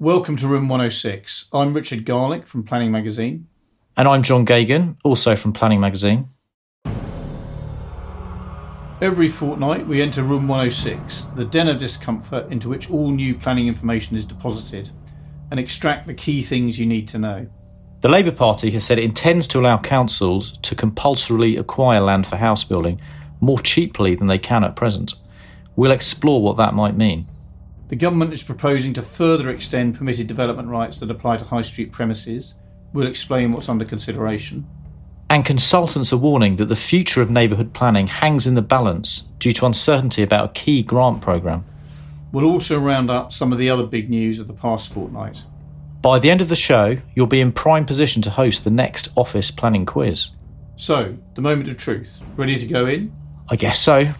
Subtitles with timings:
[0.00, 1.46] Welcome to Room 106.
[1.52, 3.48] I'm Richard Garlick from Planning Magazine.
[3.96, 6.26] And I'm John Geoghegan, also from Planning Magazine.
[9.02, 13.66] Every fortnight, we enter Room 106, the den of discomfort into which all new planning
[13.66, 14.88] information is deposited,
[15.50, 17.48] and extract the key things you need to know.
[18.00, 22.36] The Labour Party has said it intends to allow councils to compulsorily acquire land for
[22.36, 23.00] house building
[23.40, 25.14] more cheaply than they can at present.
[25.74, 27.26] We'll explore what that might mean.
[27.88, 31.90] The government is proposing to further extend permitted development rights that apply to high street
[31.90, 32.54] premises.
[32.92, 34.66] We'll explain what's under consideration.
[35.30, 39.52] And consultants are warning that the future of neighbourhood planning hangs in the balance due
[39.52, 41.64] to uncertainty about a key grant programme.
[42.30, 45.42] We'll also round up some of the other big news of the past fortnight.
[46.02, 49.08] By the end of the show, you'll be in prime position to host the next
[49.16, 50.30] office planning quiz.
[50.76, 52.22] So, the moment of truth.
[52.36, 53.12] Ready to go in?
[53.48, 54.12] I guess so.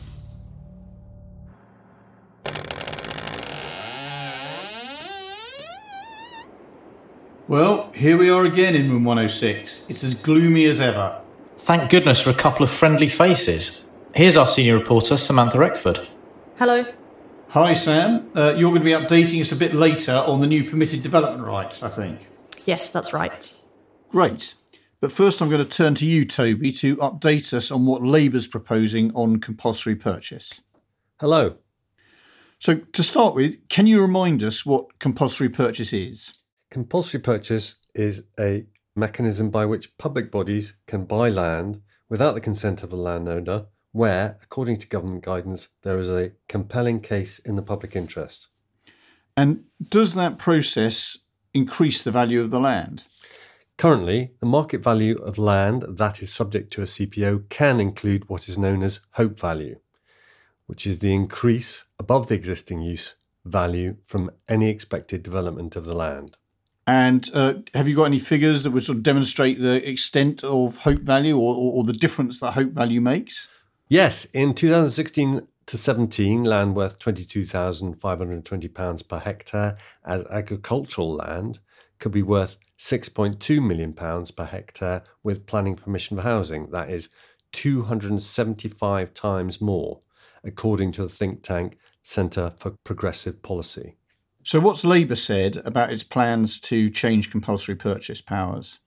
[7.49, 9.87] Well, here we are again in room 106.
[9.89, 11.19] It's as gloomy as ever.
[11.61, 13.87] Thank goodness for a couple of friendly faces.
[14.15, 16.07] Here's our senior reporter, Samantha Eckford.
[16.59, 16.85] Hello.
[17.49, 18.31] Hi, Sam.
[18.35, 21.43] Uh, you're going to be updating us a bit later on the new permitted development
[21.43, 22.29] rights, I think.
[22.67, 23.55] Yes, that's right.
[24.11, 24.55] Great.
[25.01, 28.47] But first, I'm going to turn to you, Toby, to update us on what Labour's
[28.47, 30.61] proposing on compulsory purchase.
[31.19, 31.57] Hello.
[32.59, 36.35] So, to start with, can you remind us what compulsory purchase is?
[36.71, 42.83] Compulsory purchase is a mechanism by which public bodies can buy land without the consent
[42.83, 47.63] of the landowner where, according to government guidance, there is a compelling case in the
[47.63, 48.49] public interest.
[49.35, 51.17] And does that process
[51.55, 53.05] increase the value of the land?
[53.79, 58.47] Currently, the market value of land that is subject to a CPO can include what
[58.47, 59.79] is known as hope value,
[60.67, 65.95] which is the increase above the existing use value from any expected development of the
[65.95, 66.37] land.
[66.89, 70.79] And uh, have you got any figures that would sort of demonstrate the extent of
[70.79, 73.47] hope value or, or, or the difference that hope value makes?
[73.89, 79.77] Yes, in 2016 to 17, land worth £22,520 per hectare
[80.07, 81.59] as agricultural land
[81.99, 86.71] could be worth £6.2 million per hectare with planning permission for housing.
[86.71, 87.11] That is
[87.53, 90.01] 275 times more,
[90.43, 93.98] according to the think tank Centre for Progressive Policy.
[94.49, 98.81] So, what's Labour said about its plans to change compulsory purchase powers?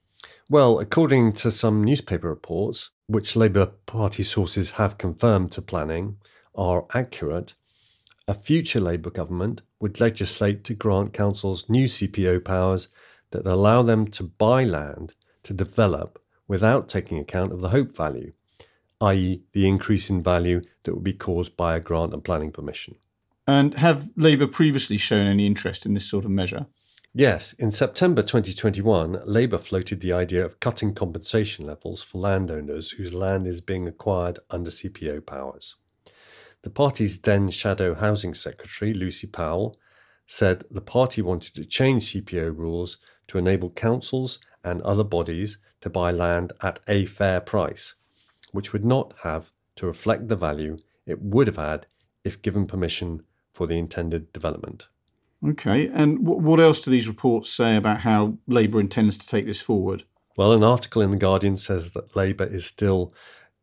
[0.50, 6.16] Well, according to some newspaper reports, which Labour Party sources have confirmed to planning
[6.52, 7.54] are accurate,
[8.26, 12.88] a future Labour government would legislate to grant councils new CPO powers
[13.30, 15.14] that allow them to buy land
[15.44, 18.32] to develop without taking account of the hope value,
[19.00, 22.96] i.e., the increase in value that would be caused by a grant and planning permission.
[23.46, 26.66] And have Labour previously shown any interest in this sort of measure?
[27.14, 33.12] Yes, in September 2021, Labour floated the idea of cutting compensation levels for landowners whose
[33.12, 35.74] land is being acquired under CPO powers.
[36.62, 39.76] The party's then Shadow Housing Secretary, Lucy Powell,
[40.26, 45.90] said the party wanted to change CPO rules to enable councils and other bodies to
[45.90, 47.96] buy land at a fair price,
[48.52, 51.86] which would not have to reflect the value it would have had
[52.24, 54.86] if given permission for the intended development.
[55.46, 59.60] Okay, and what else do these reports say about how Labour intends to take this
[59.60, 60.04] forward?
[60.36, 63.12] Well, an article in The Guardian says that Labour is still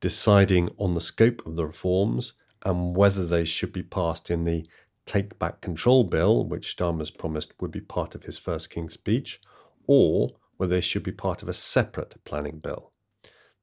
[0.01, 2.33] deciding on the scope of the reforms
[2.65, 4.67] and whether they should be passed in the
[5.05, 9.41] Take Back Control Bill, which Starmer's promised would be part of his first King's speech,
[9.87, 12.91] or whether they should be part of a separate planning bill.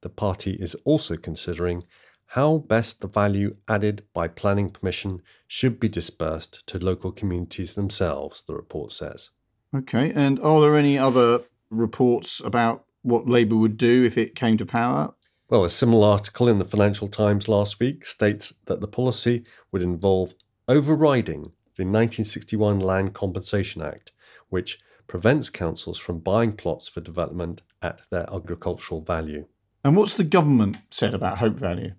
[0.01, 1.83] The party is also considering
[2.31, 8.43] how best the value added by planning permission should be dispersed to local communities themselves,
[8.43, 9.29] the report says.
[9.75, 14.57] Okay, and are there any other reports about what Labour would do if it came
[14.57, 15.13] to power?
[15.49, 19.81] Well, a similar article in the Financial Times last week states that the policy would
[19.81, 20.33] involve
[20.67, 24.11] overriding the 1961 Land Compensation Act,
[24.49, 29.45] which prevents councils from buying plots for development at their agricultural value.
[29.83, 31.93] And what's the government said about hope value?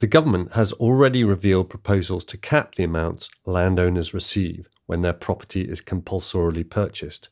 [0.00, 5.62] The government has already revealed proposals to cap the amounts landowners receive when their property
[5.62, 7.28] is compulsorily purchased,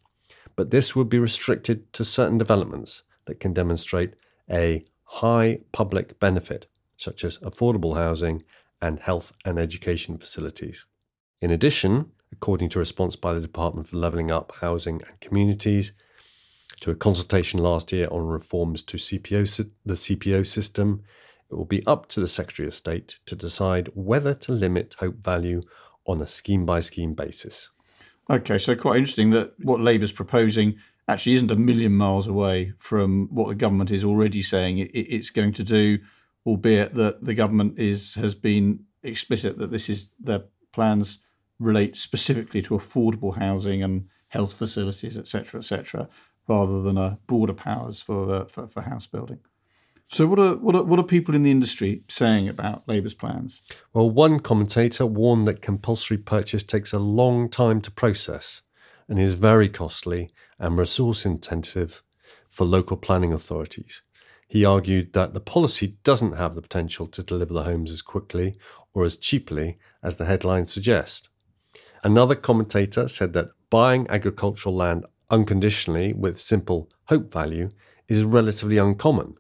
[0.55, 4.15] but this would be restricted to certain developments that can demonstrate
[4.51, 6.67] a high public benefit,
[6.97, 8.43] such as affordable housing
[8.81, 10.87] and health and education facilities.
[11.41, 15.93] In addition, according to a response by the Department for Levelling Up Housing and Communities
[16.81, 21.05] to a consultation last year on reforms to CPO, the CPO system,
[21.53, 25.17] it will be up to the Secretary of State to decide whether to limit hope
[25.17, 25.63] value
[26.07, 27.71] on a scheme by scheme basis.
[28.31, 30.77] Okay, so quite interesting that what Labour's proposing
[31.09, 35.53] actually isn't a million miles away from what the government is already saying it's going
[35.53, 35.99] to do,
[36.47, 41.19] albeit that the government is has been explicit that this is their plans
[41.59, 46.09] relate specifically to affordable housing and health facilities, etc., etc.,
[46.49, 49.41] rather than a broader powers for, uh, for for house building.
[50.09, 53.63] So, what are, what are what are people in the industry saying about Labour's plans?
[53.95, 58.63] Well, one commentator warned that compulsory purchase takes a long time to process
[59.09, 62.03] and is very costly and resource intensive
[62.49, 64.03] for local planning authorities.
[64.47, 68.59] He argued that the policy doesn't have the potential to deliver the homes as quickly
[68.93, 71.31] or as cheaply as the headlines suggest.
[72.05, 77.71] Another commentator said that buying agricultural land unconditionally with simple hope value
[78.09, 79.37] is relatively uncommon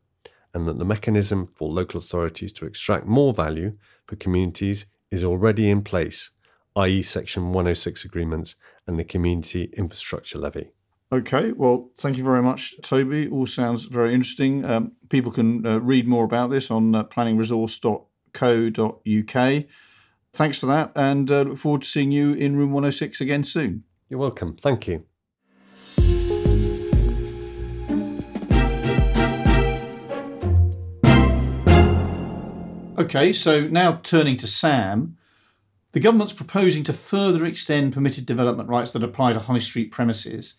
[0.54, 3.76] and that the mechanism for local authorities to extract more value
[4.06, 6.31] for communities is already in place,
[6.76, 8.54] i.e., Section 106 agreements
[8.87, 10.70] and the Community Infrastructure Levy.
[11.12, 13.28] Okay, well, thank you very much, Toby.
[13.28, 14.64] All sounds very interesting.
[14.64, 19.64] Um, people can uh, read more about this on uh, planningresource.co.uk.
[20.32, 23.84] Thanks for that, and uh, look forward to seeing you in room 106 again soon.
[24.08, 24.56] You're welcome.
[24.56, 25.04] Thank you.
[33.02, 35.16] Okay, so now turning to Sam.
[35.90, 40.54] The government's proposing to further extend permitted development rights that apply to high street premises.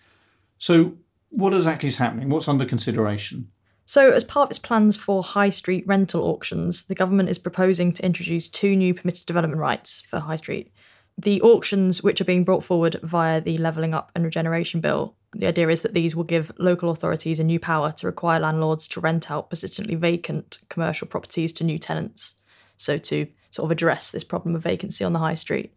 [0.58, 0.98] So,
[1.30, 2.28] what exactly is happening?
[2.28, 3.48] What's under consideration?
[3.86, 7.94] So, as part of its plans for high street rental auctions, the government is proposing
[7.94, 10.70] to introduce two new permitted development rights for high street.
[11.18, 15.48] The auctions, which are being brought forward via the Levelling Up and Regeneration Bill, the
[15.48, 19.00] idea is that these will give local authorities a new power to require landlords to
[19.00, 22.36] rent out persistently vacant commercial properties to new tenants.
[22.78, 25.74] So, to sort of address this problem of vacancy on the high street.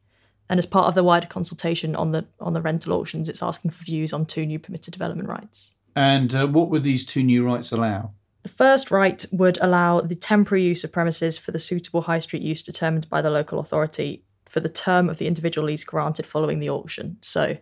[0.49, 3.73] And as part of the wider consultation on the on the rental auctions, it's asking
[3.73, 5.75] for views on two new permitted development rights.
[5.95, 8.13] And uh, what would these two new rights allow?
[8.43, 12.43] The first right would allow the temporary use of premises for the suitable high street
[12.43, 16.61] use determined by the local authority for the term of the individual lease granted following
[16.61, 17.17] the auction.
[17.23, 17.57] So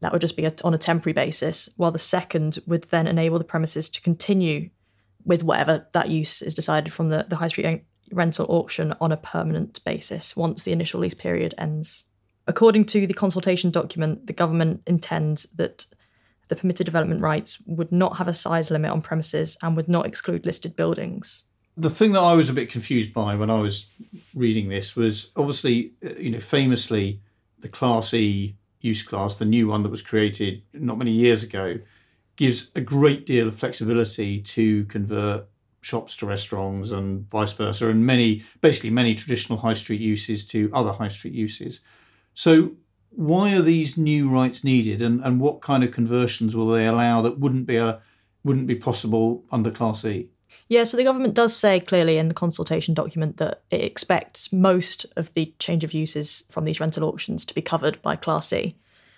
[0.00, 3.38] that would just be a, on a temporary basis, while the second would then enable
[3.38, 4.70] the premises to continue
[5.24, 9.16] with whatever that use is decided from the, the high street rental auction on a
[9.16, 12.04] permanent basis once the initial lease period ends.
[12.46, 15.86] According to the consultation document, the government intends that
[16.48, 20.06] the permitted development rights would not have a size limit on premises and would not
[20.06, 21.42] exclude listed buildings.
[21.76, 23.86] The thing that I was a bit confused by when I was
[24.34, 27.20] reading this was obviously, uh, you know, famously
[27.58, 28.54] the Class E
[28.86, 31.78] use class, the new one that was created not many years ago,
[32.36, 35.46] gives a great deal of flexibility to convert
[35.80, 40.70] shops to restaurants and vice versa, and many, basically many traditional high street uses to
[40.72, 41.80] other high street uses.
[42.34, 42.76] So,
[43.10, 47.22] why are these new rights needed, and, and what kind of conversions will they allow
[47.22, 48.00] that wouldn't be a
[48.44, 50.28] wouldn't be possible under Class E?
[50.68, 55.06] Yeah, so the government does say clearly in the consultation document that it expects most
[55.16, 58.76] of the change of uses from these rental auctions to be covered by Class C.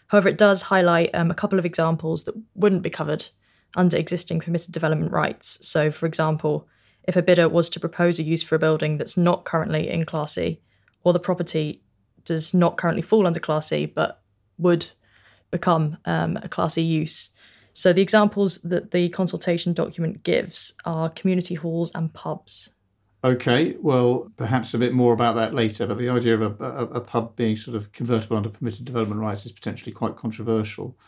[0.08, 3.29] However, it does highlight um, a couple of examples that wouldn't be covered
[3.76, 5.58] under existing permitted development rights.
[5.67, 6.67] So, for example,
[7.05, 10.05] if a bidder was to propose a use for a building that's not currently in
[10.05, 10.61] Class C,
[11.05, 11.82] or the property
[12.25, 14.23] does not currently fall under Class C but
[14.58, 14.90] would
[15.50, 17.31] become um, a Class E use,
[17.78, 22.70] so the examples that the consultation document gives are community halls and pubs.
[23.23, 26.85] Okay, well, perhaps a bit more about that later, but the idea of a, a,
[26.87, 30.99] a, pub being sort of convertible under permitted development rights is potentially quite controversial.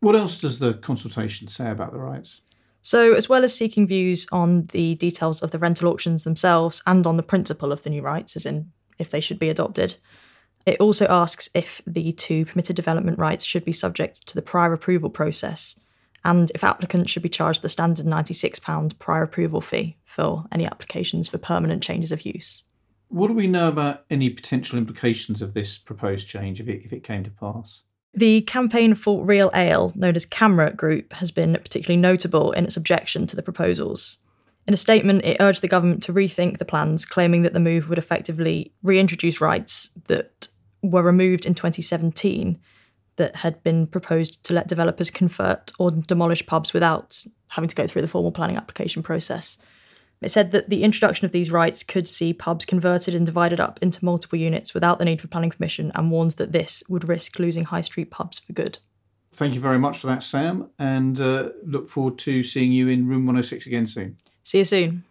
[0.00, 2.40] What else does the consultation say about the rights?
[2.80, 7.06] So, as well as seeking views on the details of the rental auctions themselves and
[7.06, 9.98] on the principle of the new rights, as in if they should be adopted,
[10.66, 14.72] it also asks if the two permitted development rights should be subject to the prior
[14.72, 15.78] approval process
[16.24, 21.28] and if applicants should be charged the standard £96 prior approval fee for any applications
[21.28, 22.64] for permanent changes of use.
[23.08, 26.92] What do we know about any potential implications of this proposed change if it, if
[26.92, 27.82] it came to pass?
[28.14, 32.76] The campaign for Real Ale, known as CAMRA Group, has been particularly notable in its
[32.76, 34.18] objection to the proposals.
[34.66, 37.88] In a statement, it urged the government to rethink the plans, claiming that the move
[37.88, 40.48] would effectively reintroduce rights that
[40.82, 42.58] were removed in 2017
[43.16, 47.86] that had been proposed to let developers convert or demolish pubs without having to go
[47.86, 49.58] through the formal planning application process.
[50.22, 53.78] It said that the introduction of these rights could see pubs converted and divided up
[53.82, 57.38] into multiple units without the need for planning permission and warns that this would risk
[57.38, 58.78] losing high street pubs for good.
[59.34, 63.08] Thank you very much for that, Sam, and uh, look forward to seeing you in
[63.08, 64.18] room 106 again soon.
[64.42, 65.04] See you soon.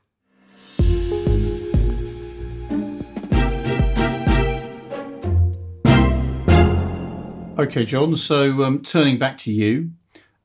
[7.59, 8.15] Okay, John.
[8.15, 9.91] So um, turning back to you,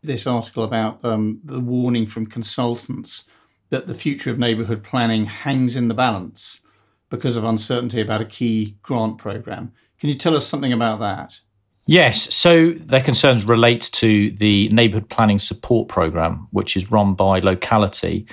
[0.02, 3.24] this article about um, the warning from consultants
[3.70, 6.60] that the future of neighbourhood planning hangs in the balance
[7.08, 9.72] because of uncertainty about a key grant programme.
[10.00, 11.40] Can you tell us something about that?
[11.86, 17.38] Yes, so their concerns relate to the Neighbourhood Planning Support Programme, which is run by
[17.38, 18.26] Locality,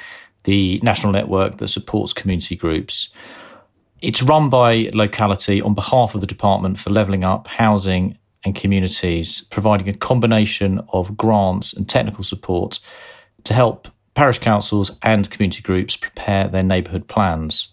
[0.46, 3.10] the national network that supports community groups.
[4.02, 9.42] It's run by Locality on behalf of the Department for Levelling Up Housing and Communities,
[9.50, 12.80] providing a combination of grants and technical support
[13.44, 17.70] to help parish councils and community groups prepare their neighbourhood plans.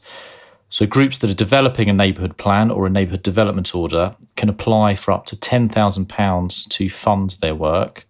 [0.69, 4.95] So, groups that are developing a neighbourhood plan or a neighbourhood development order can apply
[4.95, 8.07] for up to £10,000 to fund their work.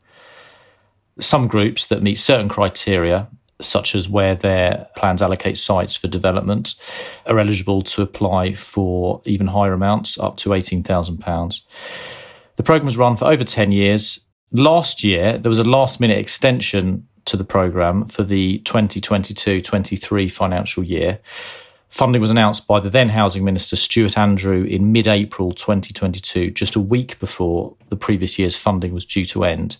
[1.18, 3.28] Some groups that meet certain criteria,
[3.62, 6.74] such as where their plans allocate sites for development,
[7.26, 11.60] are eligible to apply for even higher amounts, up to £18,000.
[12.60, 14.20] The programme was run for over 10 years.
[14.52, 20.28] Last year, there was a last minute extension to the programme for the 2022 23
[20.28, 21.20] financial year
[21.90, 26.76] Funding was announced by the then Housing Minister Stuart Andrew in mid April 2022, just
[26.76, 29.76] a week before the previous year's funding was due to end.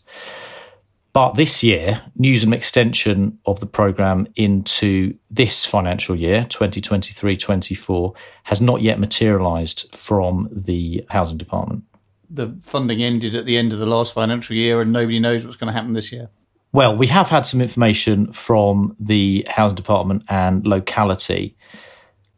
[1.13, 7.37] But this year, news of an extension of the programme into this financial year, 2023
[7.37, 11.85] 24, has not yet materialised from the Housing Department.
[12.31, 15.57] The funding ended at the end of the last financial year, and nobody knows what's
[15.57, 16.31] going to happen this year.
[16.73, 21.57] Well, we have had some information from the Housing Department and locality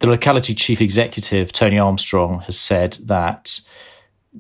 [0.03, 3.61] the locality chief executive, Tony Armstrong, has said that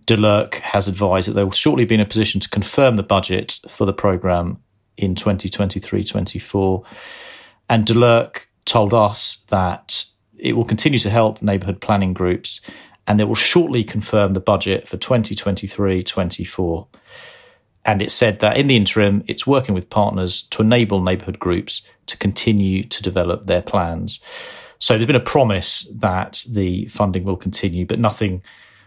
[0.06, 3.60] DLUHC has advised that they will shortly be in a position to confirm the budget
[3.68, 4.60] for the programme
[4.96, 6.82] in 2023 24.
[7.70, 10.04] And DLUHC told us that
[10.36, 12.60] it will continue to help neighbourhood planning groups
[13.12, 16.86] and they will shortly confirm the budget for 2023 24.
[17.84, 21.82] And it said that in the interim, it's working with partners to enable neighbourhood groups
[22.06, 24.18] to continue to develop their plans.
[24.78, 28.42] So there's been a promise that the funding will continue, but nothing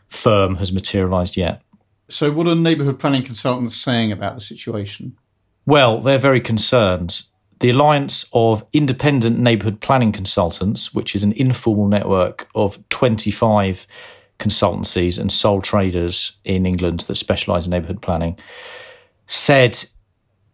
[0.07, 1.61] firm has materialised yet.
[2.09, 5.19] So, what are neighbourhood planning consultants saying about the situation?
[5.67, 7.21] Well, they're very concerned.
[7.59, 13.87] The Alliance of Independent Neighbourhood Planning Consultants, which is an informal network of 25
[14.39, 18.37] consultancies and sole traders in England that specialise in neighbourhood planning,
[19.27, 19.83] said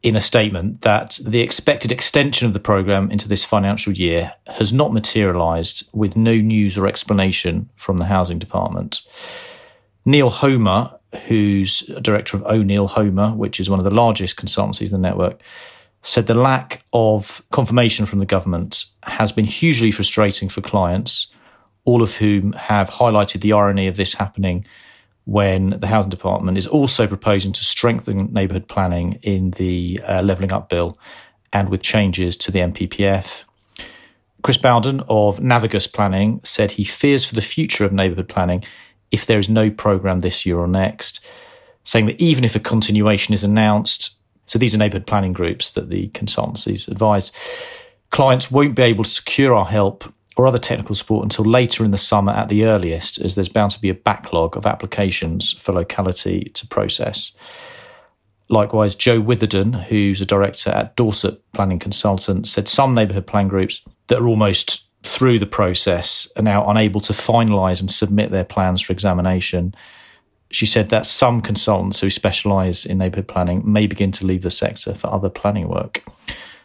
[0.03, 4.73] in a statement that the expected extension of the programme into this financial year has
[4.73, 9.01] not materialised with no news or explanation from the Housing Department.
[10.05, 10.91] Neil Homer,
[11.27, 15.39] who's director of O'Neill Homer, which is one of the largest consultancies in the network,
[16.01, 21.27] said the lack of confirmation from the government has been hugely frustrating for clients,
[21.85, 24.65] all of whom have highlighted the irony of this happening
[25.25, 30.51] when the Housing Department is also proposing to strengthen neighbourhood planning in the uh, Levelling
[30.51, 30.97] Up Bill
[31.53, 33.43] and with changes to the NPPF.
[34.41, 38.63] Chris Bowden of Navigus Planning said he fears for the future of neighbourhood planning
[39.11, 41.23] if there is no programme this year or next,
[41.83, 44.11] saying that even if a continuation is announced,
[44.47, 47.31] so these are neighbourhood planning groups that the consultancies advise,
[48.09, 51.91] clients won't be able to secure our help or other technical support until later in
[51.91, 55.73] the summer at the earliest, as there's bound to be a backlog of applications for
[55.73, 57.33] locality to process.
[58.49, 63.81] Likewise, Jo Witherden, who's a director at Dorset Planning Consultant, said some neighbourhood plan groups
[64.07, 68.81] that are almost through the process are now unable to finalise and submit their plans
[68.81, 69.73] for examination.
[70.51, 74.51] She said that some consultants who specialise in neighbourhood planning may begin to leave the
[74.51, 76.03] sector for other planning work.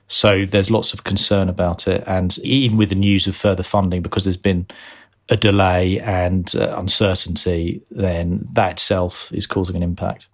[0.09, 2.05] So there's lots of concern about it.
[2.07, 4.67] And even with the news of further funding, because there's been
[5.29, 10.29] a delay and uh, uncertainty, then that itself is causing an impact.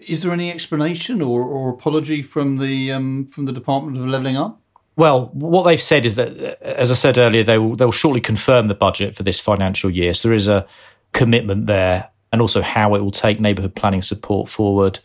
[0.00, 4.36] Is there any explanation or, or apology from the um, from the Department of Levelling
[4.36, 4.60] Up?
[4.96, 8.20] Well, what they've said is that, uh, as I said earlier, they will they'll shortly
[8.20, 10.14] confirm the budget for this financial year.
[10.14, 10.66] So there is a
[11.12, 15.00] commitment there, and also how it will take neighbourhood planning support forward.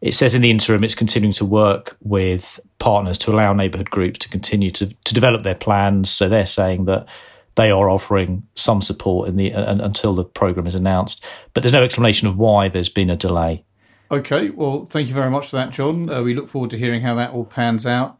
[0.00, 4.20] It says in the interim, it's continuing to work with partners to allow neighbourhood groups
[4.20, 6.10] to continue to, to develop their plans.
[6.10, 7.08] So they're saying that
[7.56, 11.24] they are offering some support in the uh, until the programme is announced.
[11.52, 13.64] But there's no explanation of why there's been a delay.
[14.10, 16.08] Okay, well, thank you very much for that, John.
[16.08, 18.18] Uh, we look forward to hearing how that all pans out.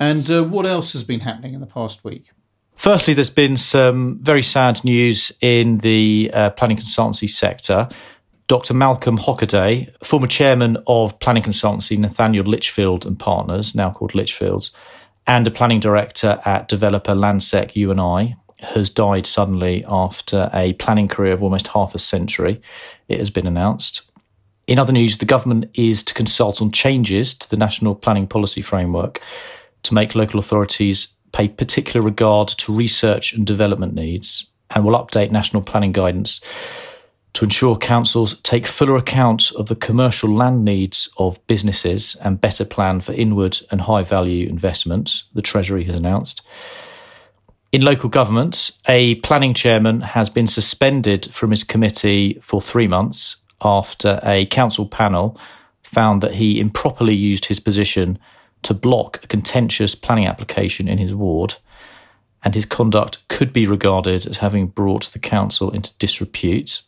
[0.00, 2.30] And uh, what else has been happening in the past week?
[2.74, 7.90] Firstly, there's been some very sad news in the uh, planning consultancy sector.
[8.50, 8.74] Dr.
[8.74, 14.72] Malcolm Hockaday, former chairman of planning consultancy Nathaniel Lichfield and Partners, now called Lichfields,
[15.28, 21.32] and a planning director at developer Landsec U&I, has died suddenly after a planning career
[21.32, 22.60] of almost half a century.
[23.06, 24.10] It has been announced.
[24.66, 28.62] In other news, the government is to consult on changes to the National Planning Policy
[28.62, 29.22] Framework
[29.84, 35.30] to make local authorities pay particular regard to research and development needs and will update
[35.30, 36.40] national planning guidance
[37.34, 42.64] to ensure councils take fuller account of the commercial land needs of businesses and better
[42.64, 46.42] plan for inward and high value investments, the Treasury has announced.
[47.72, 53.36] In local government, a planning chairman has been suspended from his committee for three months
[53.62, 55.38] after a council panel
[55.82, 58.18] found that he improperly used his position
[58.62, 61.54] to block a contentious planning application in his ward,
[62.44, 66.82] and his conduct could be regarded as having brought the council into disrepute.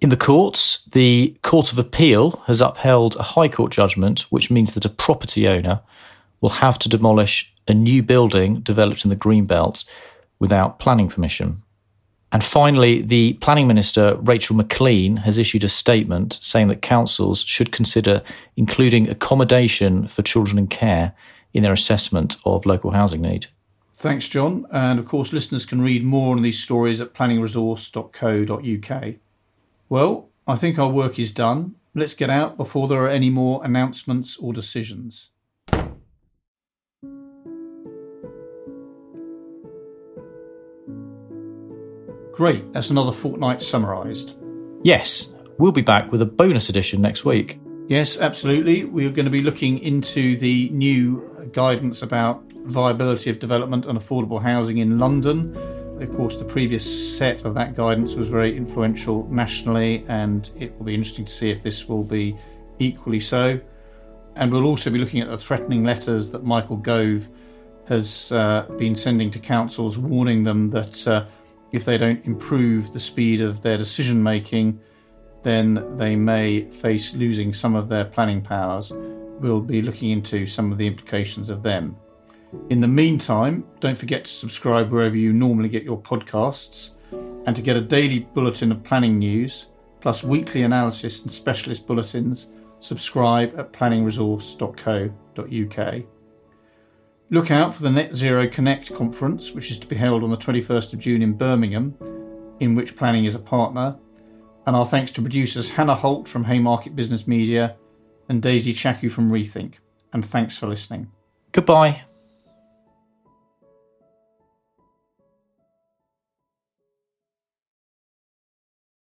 [0.00, 4.72] In the courts, the Court of Appeal has upheld a High Court judgment, which means
[4.72, 5.82] that a property owner
[6.40, 9.84] will have to demolish a new building developed in the Greenbelt
[10.38, 11.60] without planning permission.
[12.32, 17.70] And finally, the Planning Minister, Rachel Maclean, has issued a statement saying that councils should
[17.70, 18.22] consider
[18.56, 21.12] including accommodation for children in care
[21.52, 23.48] in their assessment of local housing need.
[23.94, 24.64] Thanks, John.
[24.72, 29.14] And of course, listeners can read more on these stories at planningresource.co.uk.
[29.90, 31.74] Well, I think our work is done.
[31.96, 35.32] Let's get out before there are any more announcements or decisions.
[42.32, 44.36] Great, that's another fortnight summarised.
[44.84, 47.58] Yes, we'll be back with a bonus edition next week.
[47.88, 48.84] Yes, absolutely.
[48.84, 54.40] We're going to be looking into the new guidance about viability of development and affordable
[54.40, 55.52] housing in London.
[56.00, 60.86] Of course, the previous set of that guidance was very influential nationally, and it will
[60.86, 62.36] be interesting to see if this will be
[62.78, 63.60] equally so.
[64.34, 67.28] And we'll also be looking at the threatening letters that Michael Gove
[67.86, 71.26] has uh, been sending to councils, warning them that uh,
[71.72, 74.80] if they don't improve the speed of their decision making,
[75.42, 78.90] then they may face losing some of their planning powers.
[78.92, 81.96] We'll be looking into some of the implications of them.
[82.68, 86.94] In the meantime, don't forget to subscribe wherever you normally get your podcasts
[87.46, 89.66] and to get a daily bulletin of planning news,
[90.00, 92.48] plus weekly analysis and specialist bulletins,
[92.80, 96.04] subscribe at planningresource.co.uk.
[97.32, 100.36] Look out for the Net Zero Connect conference, which is to be held on the
[100.36, 101.94] 21st of June in Birmingham,
[102.58, 103.96] in which planning is a partner.
[104.66, 107.76] And our thanks to producers Hannah Holt from Haymarket Business Media
[108.28, 109.74] and Daisy Chaku from Rethink.
[110.12, 111.12] And thanks for listening.
[111.52, 112.02] Goodbye.